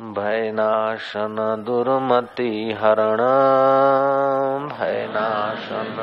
[0.00, 3.16] भयनाशन दुर्मति हरण।
[4.68, 5.96] भयनाशन।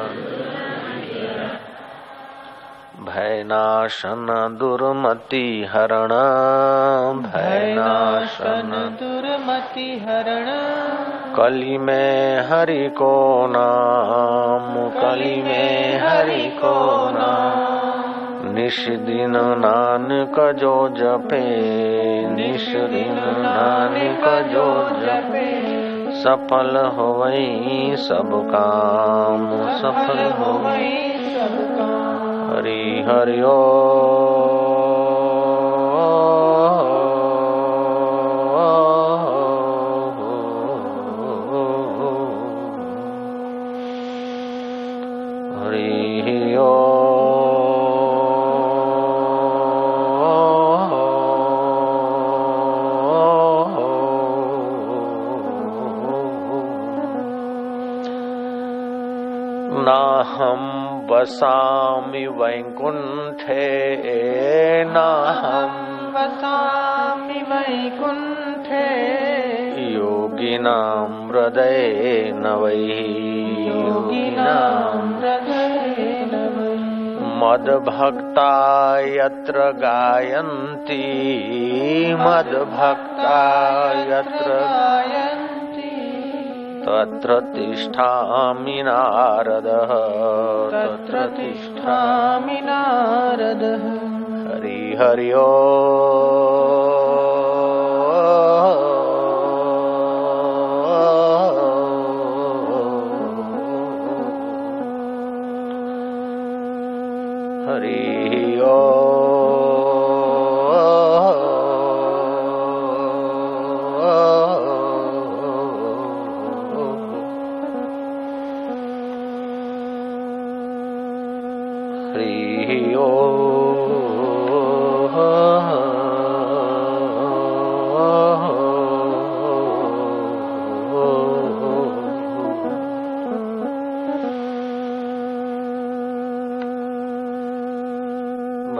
[2.99, 6.09] भयनाशन दुर्मति हरण।
[7.19, 10.45] भयनाशन। दुर्मति हरण
[11.35, 22.00] कली में हरि को नाम। कली में हरि को नाम। निश दिन नानक जो जपे।
[22.41, 27.23] निश दिन नानक जो जपे। सफल हो
[27.97, 30.53] सब काम। सफल हो
[32.51, 33.41] हरि हरि
[61.21, 63.95] वसामि वैकुण्ठे
[64.83, 68.87] नाहं वसामि वैकुण्ठे।
[69.93, 72.75] योगिनां हृदये न वै।
[73.75, 75.01] योगिनां
[77.41, 78.51] मद्भक्ता
[78.99, 81.03] यत्र गायन्ति।
[82.19, 83.39] मद्भक्ता
[84.01, 85.10] यत्र गायन्ति
[86.91, 89.91] तत्र तिष्ठामि नारदः।
[90.71, 94.11] तत्र तिष्ठामि नारदः।
[94.53, 97.00] हरि हरि ओ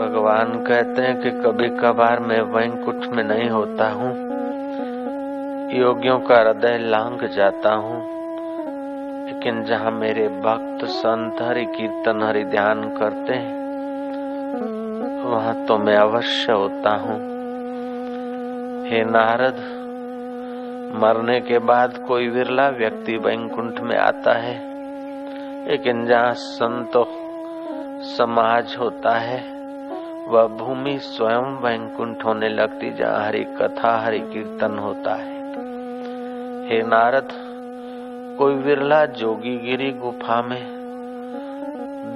[0.02, 4.14] भगवान कहते हैं कि कभी कभार मैं वैंकुट में नहीं होता हूँ।
[5.78, 7.98] योगियों का हृदय लांग जाता हूँ।
[9.26, 13.54] लेकिन जहाँ मेरे भक्त संत हरि कीर्तन हरि ध्यान करते हैं,
[15.24, 17.16] वहाँ तो मैं अवश्य होता हूँ।
[18.90, 19.56] हे नारद,
[21.02, 24.60] मरने के बाद कोई विरला व्यक्ति वैंकुंठ में आता है,
[25.68, 27.08] लेकिन जहाँ संतो
[28.02, 29.61] समाज होता है
[30.28, 35.42] वह भूमि स्वयं वैकुंठ होने लगती जहाँ हरि कथा, हरि कीर्तन होता है।
[36.68, 37.28] हे नारद,
[38.38, 40.82] कोई विरला जोगी गिरी गुफा में,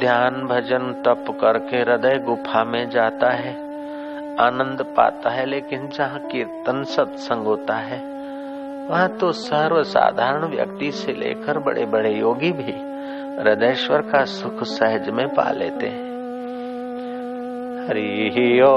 [0.01, 3.53] ध्यान भजन तप करके हृदय गुफा में जाता है।
[4.41, 7.99] आनंद पाता है, लेकिन जहाँ कीर्तन सत्संग होता है,
[8.89, 12.97] वहाँ तो सर्व साधारण व्यक्ति से लेकर बड़े बड़े योगी भी
[13.43, 16.16] हृदयश्वर का सुख सहज में पा लेते हैं।
[17.89, 18.71] हरि ओ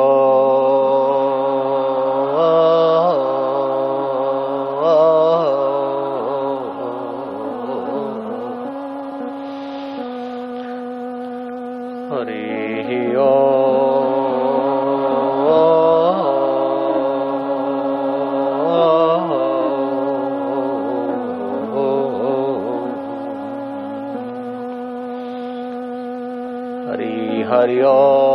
[12.11, 13.29] हरि ओ
[26.89, 28.28] हरि हरि ओ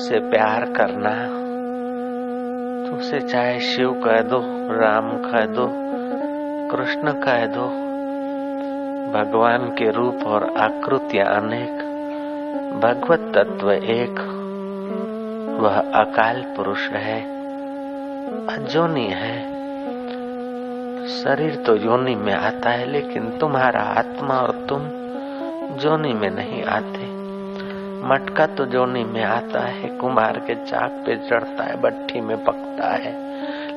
[0.00, 1.10] उसे प्यार करना।
[2.86, 4.38] तो उसे चाहे शिव कह दो,
[4.74, 5.70] राम कह दो,
[6.68, 7.66] कृष्ण कह दो,
[9.12, 11.72] भगवान के रूप और आकृतियाँ अनेक,
[12.82, 14.36] भगवत तत्व एक।
[15.60, 17.20] वह अकाल पुरुष है,
[18.46, 19.60] अजोनी है।
[21.08, 24.80] शरीर तो योनि में आता है, लेकिन तुम्हारा आत्मा और तुम
[25.76, 26.99] जोनी में नहीं आते।
[28.02, 32.88] मटका तो जोनी में आता है, कुम्हार के चाक पे चढ़ता है भट्ठी में पकता
[32.88, 33.30] है।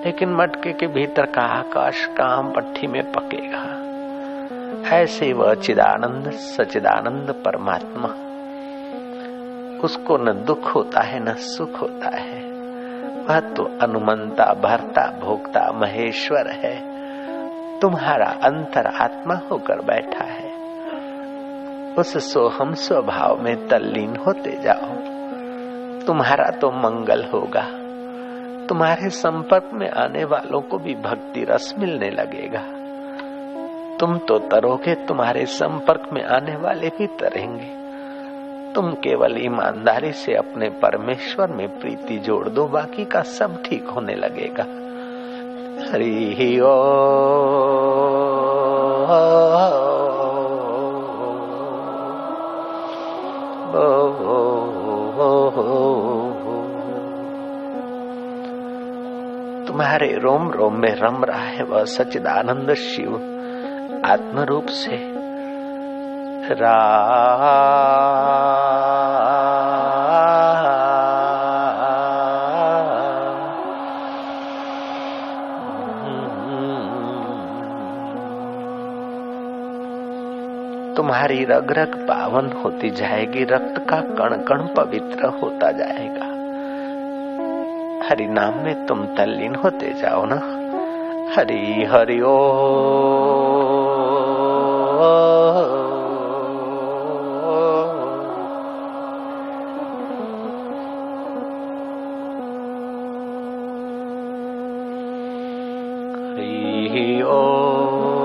[0.05, 3.83] लेकिन मटके के भीतर का आकाश काम भट्ठी में पकेगा।
[4.95, 8.07] ऐसे वह चिदानंद, सचिदानंद परमात्मा।
[9.83, 12.43] उसको न दुख होता है, न सुख होता है।
[13.23, 16.93] वह तो अनुमंता, भरता, भोगता, महेश्वर है।
[17.79, 20.52] तुम्हारा अंतर आत्मा होकर बैठा है।
[21.97, 25.13] उस सोहम स्वभाव में तल्लीन होते जाओ।
[26.05, 27.67] तुम्हारा तो मंगल होगा।
[28.67, 32.63] तुम्हारे संपर्क में आने वालों को भी भक्ति रस मिलने लगेगा।
[33.97, 37.83] तुम तो तरोगे, तुम्हारे संपर्क में आने वाले भी तरेंगे।
[38.73, 44.15] तुम केवल ईमानदारी से अपने परमेश्वर में प्रीति जोड़ दो, बाकी का सब ठीक होने
[44.15, 44.65] लगेगा।
[45.91, 46.73] हरि ओ।
[60.03, 63.13] तुम्हारे रोम रोम में रम रहा है वह सचिदानंद शिव
[64.05, 64.97] आत्म रूप से।
[80.95, 86.32] तुम्हारी रग रग पावन होती जाएगी, रक्त का कण कण पवित्र होता जाएगा।
[88.13, 90.35] हरि नाम में तुम तल्लीन होते जाओ ना।
[91.35, 92.37] हरि हरि ओ।
[106.29, 108.22] हरि ओ।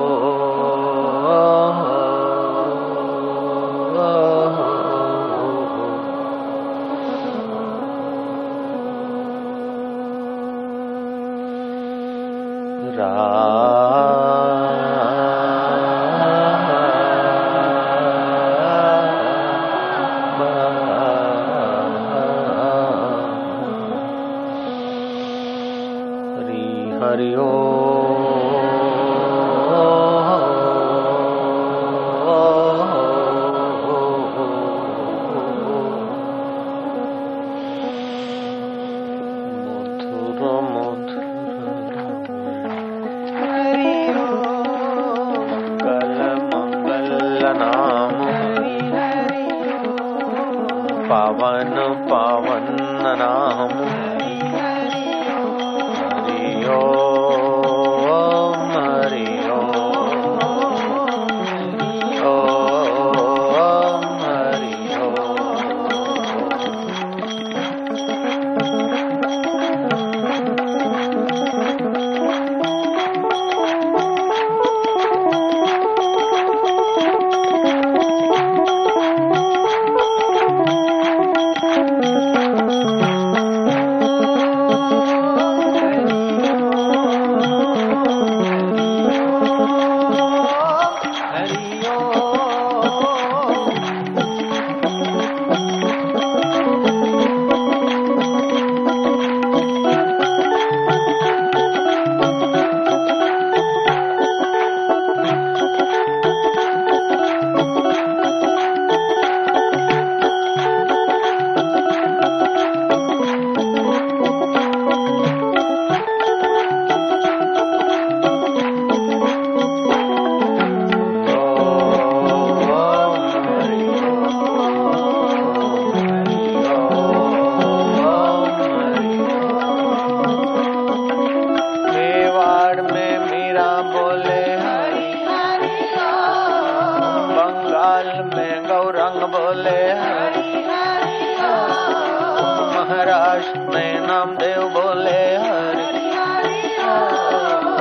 [142.88, 145.98] महाराष्ट्र में नामदेव बोले हरि।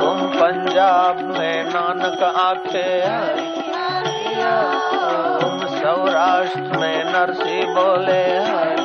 [0.00, 3.46] तुम पंजाब में नानक आखे हरि।
[5.40, 8.84] तुम सौराष्ट्र में नरसी बोले हरि।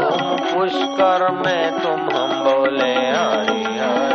[0.00, 4.09] तुम पुष्कर में तुम हम बोले हरि।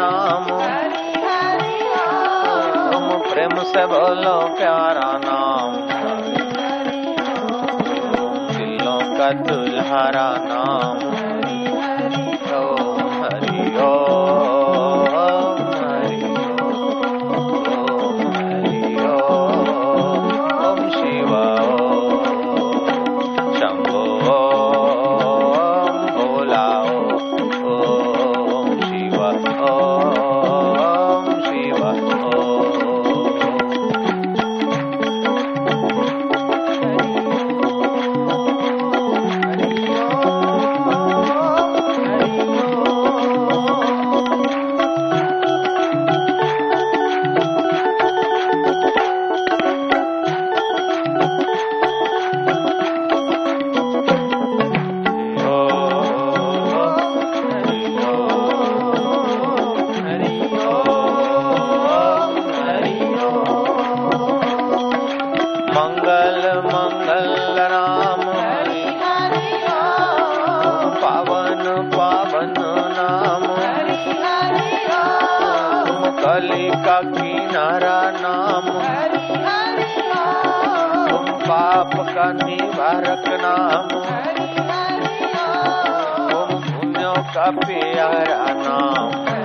[0.00, 0.44] नाम।
[2.92, 5.76] तुम प्रेम से बोलो प्यारा नाम।
[8.56, 11.19] दिलों का दुल्हारा नाम।
[77.50, 78.66] तुम्हारा नाम।
[81.08, 83.88] तुम पाप का निवारक नाम।
[86.30, 89.39] तुम भूमियों का प्यारा नाम।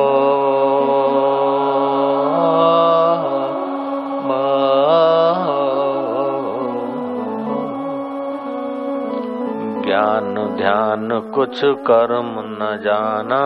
[9.86, 13.42] ज्ञान ध्यान कुछ कर्म न जाना।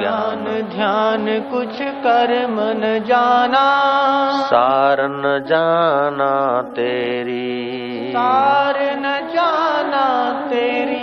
[0.00, 0.44] ज्ञान
[0.74, 3.80] ध्यान कुछ कर्म न जाना।
[4.46, 7.74] सार न जाना तेरी।
[8.10, 10.93] सार न जाना तेरी।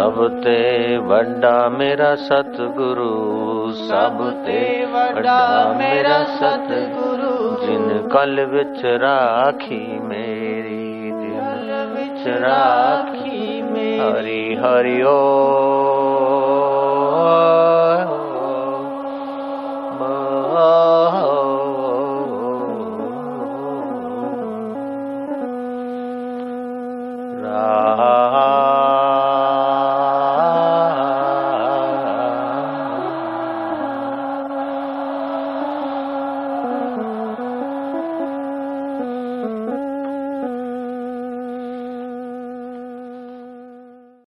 [0.00, 11.10] ਸਭ ਤੇ ਵੱਡਾ ਮੇਰਾ ਸਤਿਗੁਰੂ ਸਭ ਤੇ ਵੱਡਾ ਮੇਰਾ ਸਤਿਗੁਰੂ। ਜਿਨ ਕਲ ਵਿੱਚ ਰਾਖੀ ਮੇਰੀ
[11.10, 15.18] ਦਿਲ ਵਿੱਚ ਰਾਖੀ ਮੇਰੀ। ਹਰੀ ਹਰੀ ਓ